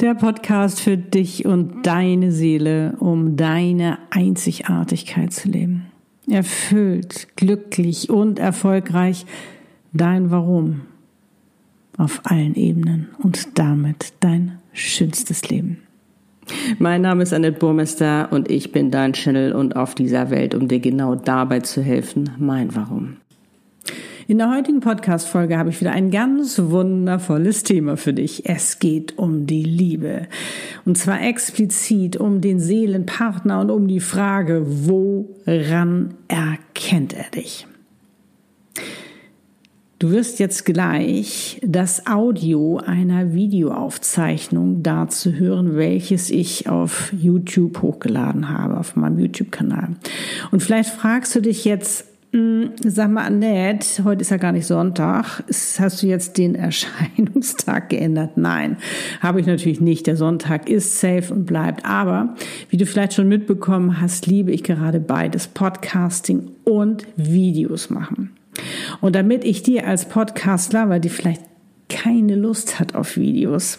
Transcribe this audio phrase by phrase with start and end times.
[0.00, 5.86] Der Podcast für dich und deine Seele, um deine Einzigartigkeit zu leben.
[6.30, 9.26] Erfüllt, glücklich und erfolgreich
[9.92, 10.82] dein Warum
[11.96, 15.78] auf allen Ebenen und damit dein schönstes Leben.
[16.78, 20.68] Mein Name ist Annette Burmester und ich bin dein Channel und auf dieser Welt, um
[20.68, 23.16] dir genau dabei zu helfen, mein Warum.
[24.30, 28.44] In der heutigen Podcast-Folge habe ich wieder ein ganz wundervolles Thema für dich.
[28.44, 30.28] Es geht um die Liebe.
[30.84, 37.66] Und zwar explizit um den Seelenpartner und um die Frage, woran erkennt er dich?
[39.98, 48.50] Du wirst jetzt gleich das Audio einer Videoaufzeichnung dazu hören, welches ich auf YouTube hochgeladen
[48.50, 49.96] habe, auf meinem YouTube-Kanal.
[50.50, 55.42] Und vielleicht fragst du dich jetzt, Sag mal, Annette, heute ist ja gar nicht Sonntag.
[55.78, 58.36] Hast du jetzt den Erscheinungstag geändert?
[58.36, 58.76] Nein,
[59.20, 60.06] habe ich natürlich nicht.
[60.06, 61.86] Der Sonntag ist safe und bleibt.
[61.86, 62.34] Aber
[62.68, 68.36] wie du vielleicht schon mitbekommen hast, liebe ich gerade beides, Podcasting und Videos machen.
[69.00, 71.42] Und damit ich dir als Podcastler, weil die vielleicht
[71.88, 73.78] keine Lust hat auf Videos,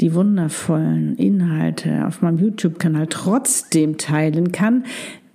[0.00, 4.84] die wundervollen Inhalte auf meinem YouTube-Kanal trotzdem teilen kann,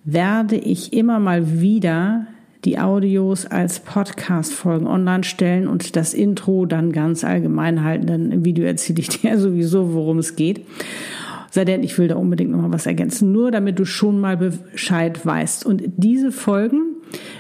[0.06, 2.28] werde ich immer mal wieder
[2.64, 8.08] die Audios als Podcast-Folgen online stellen und das Intro dann ganz allgemein halten.
[8.08, 10.66] Dann im Video erzähle ich dir sowieso, worum es geht.
[11.52, 13.32] Sei denn, ich will da unbedingt noch mal was ergänzen.
[13.32, 15.66] Nur damit du schon mal Bescheid weißt.
[15.66, 16.82] Und diese Folgen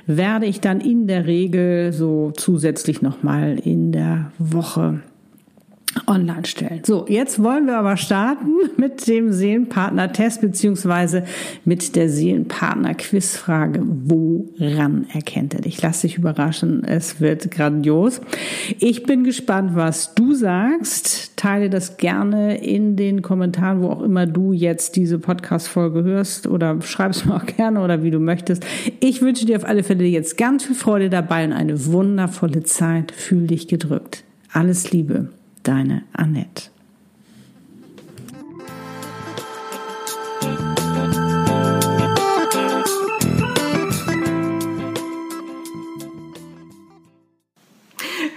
[0.07, 5.01] werde ich dann in der Regel so zusätzlich nochmal in der Woche
[6.07, 6.81] online stellen.
[6.83, 11.23] So, jetzt wollen wir aber starten mit dem Seelenpartner-Test beziehungsweise
[11.63, 13.81] mit der Seelenpartner-Quizfrage.
[13.83, 15.81] Woran erkennt er dich?
[15.81, 18.21] Lass dich überraschen, es wird grandios.
[18.79, 21.37] Ich bin gespannt, was du sagst.
[21.37, 26.81] Teile das gerne in den Kommentaren, wo auch immer du jetzt diese Podcast-Folge hörst oder
[26.81, 28.65] schreib es mir auch gerne oder wie du möchtest.
[28.99, 33.11] Ich wünsche dir auf alle Fälle jetzt ganz viel Freude dabei und eine wundervolle Zeit.
[33.11, 34.23] Fühl dich gedrückt.
[34.51, 35.29] Alles Liebe
[35.67, 36.69] deine Annette.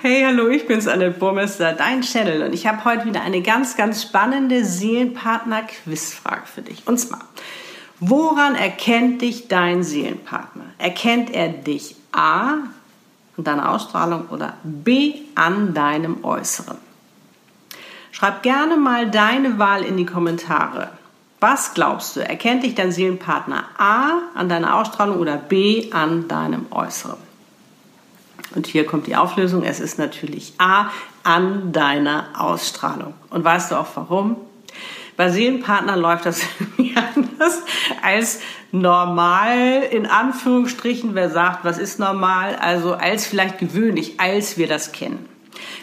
[0.01, 3.77] Hey, hallo, ich bin's, Annette Burmester, dein Channel und ich habe heute wieder eine ganz,
[3.77, 6.87] ganz spannende Seelenpartner-Quizfrage für dich.
[6.87, 7.29] Und zwar,
[8.01, 10.65] woran erkennt dich dein Seelenpartner?
[10.79, 12.53] Erkennt er dich A
[13.37, 16.88] an deiner Ausstrahlung oder B an deinem Äußeren?
[18.19, 20.89] Schreib gerne mal deine Wahl in die Kommentare.
[21.39, 26.67] Was glaubst du, erkennt dich dein Seelenpartner A an deiner Ausstrahlung oder B an deinem
[26.73, 27.19] Äußeren?
[28.57, 29.63] Und hier kommt die Auflösung.
[29.63, 30.91] Es ist natürlich A
[31.23, 33.15] an deiner Ausstrahlung.
[33.31, 34.35] Und weißt du auch warum?
[35.17, 36.41] Bei Seelenpartner läuft das
[37.15, 37.63] anders
[38.03, 38.41] als
[38.73, 41.15] normal, in Anführungsstrichen.
[41.15, 42.57] Wer sagt, was ist normal?
[42.57, 45.38] Also als vielleicht gewöhnlich, als wir das kennen.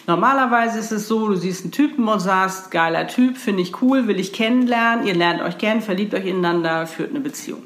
[0.07, 4.07] Normalerweise ist es so, du siehst einen Typen und sagst, geiler Typ, finde ich cool,
[4.07, 5.07] will ich kennenlernen.
[5.07, 7.63] Ihr lernt euch kennen, verliebt euch ineinander, führt eine Beziehung.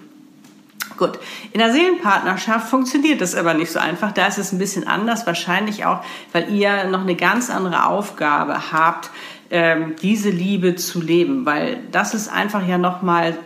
[0.98, 1.20] Gut,
[1.54, 4.12] in der Seelenpartnerschaft funktioniert das aber nicht so einfach.
[4.12, 6.02] Da ist es ein bisschen anders, wahrscheinlich auch,
[6.34, 9.10] weil ihr noch eine ganz andere Aufgabe habt,
[9.50, 13.38] ähm, diese Liebe zu leben, weil das ist einfach ja nochmal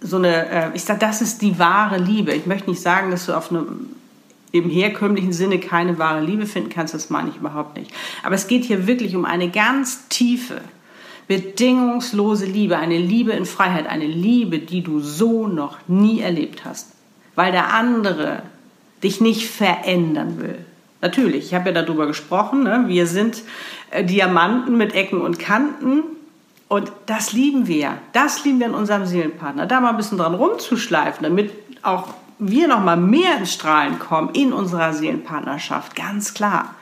[0.00, 2.32] so eine, äh, ich sage, das ist die wahre Liebe.
[2.32, 3.90] Ich möchte nicht sagen, dass du auf einem
[4.52, 7.92] im herkömmlichen Sinne keine wahre Liebe finden kannst, das meine ich überhaupt nicht.
[8.22, 10.60] Aber es geht hier wirklich um eine ganz tiefe,
[11.28, 16.92] bedingungslose Liebe, eine Liebe in Freiheit, eine Liebe, die du so noch nie erlebt hast,
[17.36, 18.42] weil der andere
[19.02, 20.58] dich nicht verändern will.
[21.02, 22.84] Natürlich, ich habe ja darüber gesprochen, ne?
[22.86, 23.42] wir sind
[23.90, 26.02] äh, Diamanten mit Ecken und Kanten
[26.68, 27.98] und das lieben wir.
[28.12, 29.66] Das lieben wir in unserem Seelenpartner.
[29.66, 34.30] Da mal ein bisschen dran rumzuschleifen, damit auch wir noch mal mehr ins Strahlen kommen
[34.30, 36.74] in unserer Seelenpartnerschaft, ganz klar.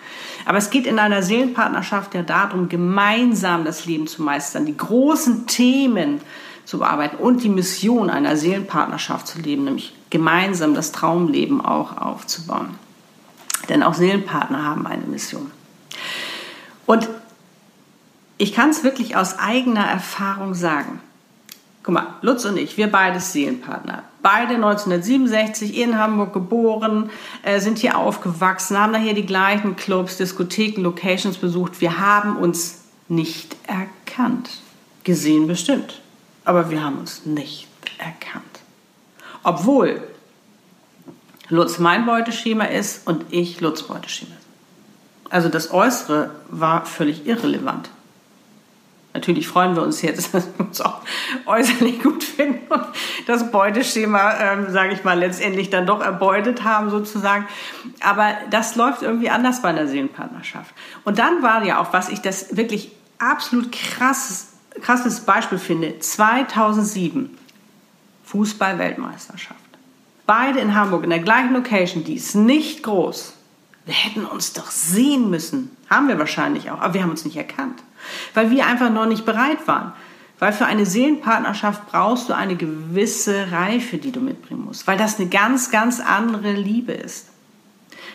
[0.47, 5.47] Aber es geht in einer Seelenpartnerschaft ja darum, gemeinsam das Leben zu meistern, die großen
[5.47, 6.21] Themen
[6.65, 12.77] zu bearbeiten und die Mission einer Seelenpartnerschaft zu leben, nämlich gemeinsam das Traumleben auch aufzubauen.
[13.69, 15.51] Denn auch Seelenpartner haben eine Mission.
[16.87, 17.09] Und
[18.39, 21.01] ich kann es wirklich aus eigener Erfahrung sagen.
[21.89, 24.03] Guck mal, Lutz und ich, wir beide Seelenpartner.
[24.21, 27.09] Beide 1967 in Hamburg geboren,
[27.43, 31.81] äh, sind hier aufgewachsen, haben da hier die gleichen Clubs, Diskotheken, Locations besucht.
[31.81, 34.51] Wir haben uns nicht erkannt.
[35.03, 36.03] Gesehen bestimmt,
[36.45, 38.45] aber wir haben uns nicht erkannt.
[39.43, 40.03] Obwohl
[41.49, 44.37] Lutz mein Beuteschema ist und ich Lutz Beuteschema.
[45.31, 47.89] Also das Äußere war völlig irrelevant.
[49.19, 51.01] Natürlich freuen wir uns jetzt, dass wir uns auch
[51.47, 52.85] äußerlich gut finden und
[53.27, 57.47] das Beuteschema, ähm, sage ich mal, letztendlich dann doch erbeutet haben sozusagen.
[58.01, 60.73] Aber das läuft irgendwie anders bei einer Seelenpartnerschaft.
[61.05, 67.37] Und dann war ja auch, was ich das wirklich absolut krasses, krasses Beispiel finde, 2007
[68.25, 69.59] Fußball-Weltmeisterschaft.
[70.27, 73.33] Beide in Hamburg in der gleichen Location, die ist nicht groß.
[73.85, 75.77] Wir hätten uns doch sehen müssen.
[75.91, 77.83] Haben wir wahrscheinlich auch, aber wir haben uns nicht erkannt,
[78.35, 79.93] weil wir einfach noch nicht bereit waren.
[80.39, 85.19] Weil für eine Seelenpartnerschaft brauchst du eine gewisse Reife, die du mitbringen musst, weil das
[85.19, 87.29] eine ganz, ganz andere Liebe ist.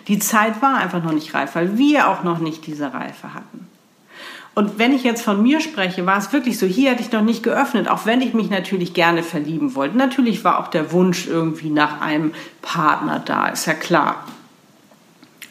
[0.07, 3.67] Die Zeit war einfach noch nicht reif, weil wir auch noch nicht diese Reife hatten.
[4.55, 7.23] Und wenn ich jetzt von mir spreche, war es wirklich so, hier hatte ich noch
[7.23, 9.97] nicht geöffnet, auch wenn ich mich natürlich gerne verlieben wollte.
[9.97, 14.23] Natürlich war auch der Wunsch irgendwie nach einem Partner da, ist ja klar.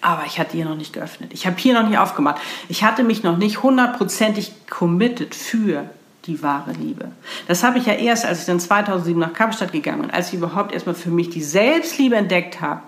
[0.03, 1.33] Aber ich hatte hier noch nicht geöffnet.
[1.33, 2.41] Ich habe hier noch nicht aufgemacht.
[2.69, 5.89] Ich hatte mich noch nicht hundertprozentig committed für
[6.27, 7.11] die wahre Liebe.
[7.49, 10.35] Das habe ich ja erst, als ich dann 2007 nach Kapstadt gegangen bin, als ich
[10.35, 12.83] überhaupt erstmal für mich die Selbstliebe entdeckt habe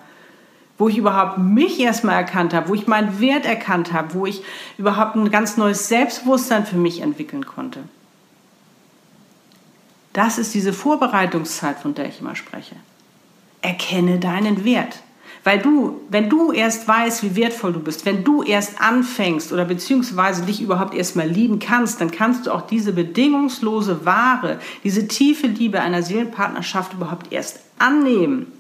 [0.79, 4.43] wo ich überhaupt mich erstmal erkannt habe, wo ich meinen Wert erkannt habe, wo ich
[4.77, 7.81] überhaupt ein ganz neues Selbstbewusstsein für mich entwickeln konnte.
[10.13, 12.77] Das ist diese Vorbereitungszeit, von der ich immer spreche.
[13.63, 15.01] Erkenne deinen Wert.
[15.45, 19.67] Weil du, wenn du erst weißt, wie wertvoll du bist, wenn du erst anfängst oder
[19.67, 25.47] beziehungsweise dich überhaupt erstmal lieben kannst, dann kannst du auch diese bedingungslose Ware, diese tiefe
[25.47, 28.53] Liebe einer Seelenpartnerschaft überhaupt erst annehmen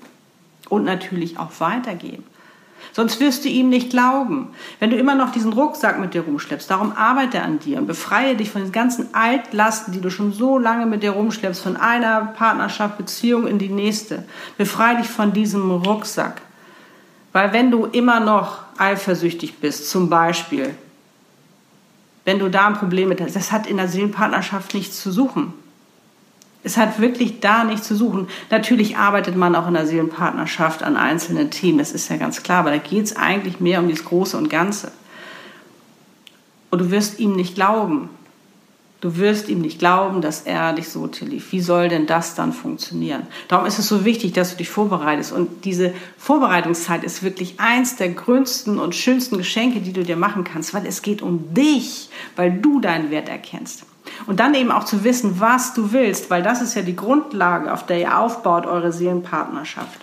[0.68, 2.24] und natürlich auch weitergeben.
[2.92, 4.48] Sonst wirst du ihm nicht glauben.
[4.78, 8.36] Wenn du immer noch diesen Rucksack mit dir rumschleppst, darum arbeite an dir und befreie
[8.36, 12.20] dich von den ganzen Altlasten, die du schon so lange mit dir rumschleppst, von einer
[12.36, 14.24] Partnerschaft, Beziehung in die nächste.
[14.58, 16.42] Befreie dich von diesem Rucksack.
[17.34, 20.72] Weil wenn du immer noch eifersüchtig bist, zum Beispiel,
[22.24, 25.52] wenn du da ein Problem mit hast, das hat in der Seelenpartnerschaft nichts zu suchen.
[26.62, 28.28] Es hat wirklich da nichts zu suchen.
[28.50, 32.60] Natürlich arbeitet man auch in der Seelenpartnerschaft an einzelnen Themen, das ist ja ganz klar,
[32.60, 34.92] aber da geht es eigentlich mehr um das Große und Ganze.
[36.70, 38.10] Und du wirst ihm nicht glauben.
[39.04, 41.52] Du wirst ihm nicht glauben, dass er dich so liebt.
[41.52, 43.26] Wie soll denn das dann funktionieren?
[43.48, 45.30] Darum ist es so wichtig, dass du dich vorbereitest.
[45.30, 50.42] Und diese Vorbereitungszeit ist wirklich eins der größten und schönsten Geschenke, die du dir machen
[50.42, 53.84] kannst, weil es geht um dich, weil du deinen Wert erkennst.
[54.26, 57.74] Und dann eben auch zu wissen, was du willst, weil das ist ja die Grundlage,
[57.74, 60.00] auf der ihr aufbaut eure Seelenpartnerschaft.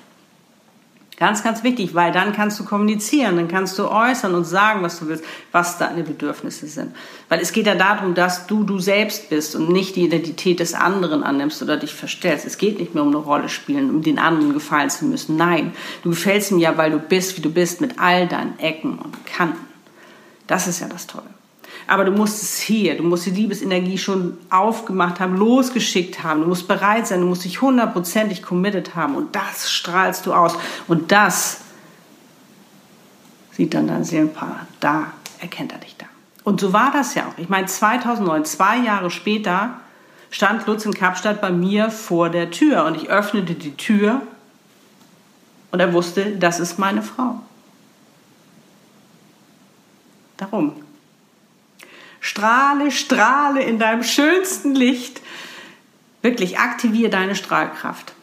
[1.22, 4.98] Ganz, ganz wichtig, weil dann kannst du kommunizieren, dann kannst du äußern und sagen, was
[4.98, 6.96] du willst, was deine Bedürfnisse sind.
[7.30, 10.74] Weil es geht ja darum, dass du du selbst bist und nicht die Identität des
[10.74, 12.48] anderen annimmst oder dich verstellst.
[12.48, 15.36] Es geht nicht mehr um eine Rolle spielen, um den anderen gefallen zu müssen.
[15.36, 18.98] Nein, du gefällst ihm ja, weil du bist, wie du bist, mit all deinen Ecken
[18.98, 19.68] und Kanten.
[20.48, 21.30] Das ist ja das Tolle.
[21.92, 26.40] Aber du musst es hier, du musst die Liebesenergie schon aufgemacht haben, losgeschickt haben.
[26.40, 29.14] Du musst bereit sein, du musst dich hundertprozentig committed haben.
[29.14, 30.56] Und das strahlst du aus.
[30.88, 31.60] Und das
[33.52, 34.68] sieht dann dein Seelenpaar.
[34.80, 36.06] Da erkennt er dich da.
[36.46, 37.38] Und so war das ja auch.
[37.38, 39.72] Ich meine, 2009, zwei Jahre später,
[40.30, 42.86] stand Lutz in Kapstadt bei mir vor der Tür.
[42.86, 44.22] Und ich öffnete die Tür
[45.74, 47.42] und er wusste, das ist meine Frau.
[50.38, 50.76] Darum
[52.32, 55.20] Strahle, strahle in deinem schönsten Licht.
[56.22, 58.14] Wirklich aktiviere deine Strahlkraft.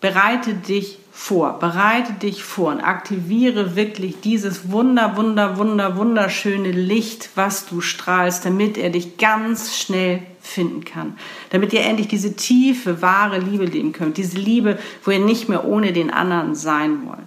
[0.00, 7.30] Bereite dich vor, bereite dich vor und aktiviere wirklich dieses wunder, wunder, wunder, wunderschöne Licht,
[7.36, 11.16] was du strahlst, damit er dich ganz schnell finden kann.
[11.50, 14.16] Damit ihr endlich diese tiefe, wahre Liebe leben könnt.
[14.16, 17.18] Diese Liebe, wo ihr nicht mehr ohne den anderen sein wollt.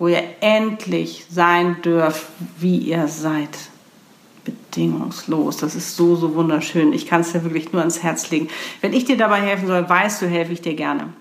[0.00, 2.26] Wo ihr endlich sein dürft,
[2.58, 3.69] wie ihr seid
[4.44, 5.58] bedingungslos.
[5.58, 6.92] Das ist so, so wunderschön.
[6.92, 8.48] Ich kann es dir wirklich nur ans Herz legen.
[8.80, 11.12] Wenn ich dir dabei helfen soll, weißt du, helfe ich dir gerne.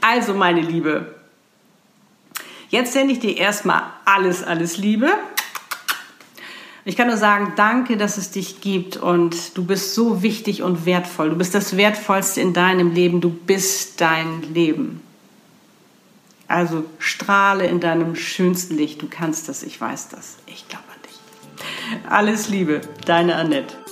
[0.00, 1.14] Also, meine Liebe,
[2.68, 5.10] jetzt sende ich dir erstmal alles, alles Liebe.
[6.84, 10.86] Ich kann nur sagen, danke, dass es dich gibt und du bist so wichtig und
[10.86, 11.30] wertvoll.
[11.30, 13.20] Du bist das Wertvollste in deinem Leben.
[13.20, 15.00] Du bist dein Leben.
[16.46, 19.02] Also strahle in deinem schönsten Licht.
[19.02, 20.36] Du kannst das, ich weiß das.
[20.46, 20.84] Ich glaube.
[22.08, 23.85] Alles Liebe, deine Annette.